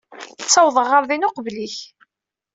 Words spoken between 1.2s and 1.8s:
uqbel-ik.